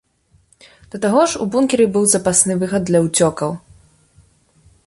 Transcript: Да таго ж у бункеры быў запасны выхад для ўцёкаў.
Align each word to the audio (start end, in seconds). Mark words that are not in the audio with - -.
Да 0.95 1.01
таго 1.03 1.21
ж 1.33 1.41
у 1.45 1.47
бункеры 1.55 1.85
быў 1.97 2.09
запасны 2.13 2.53
выхад 2.65 2.81
для 2.91 2.99
ўцёкаў. 3.09 3.51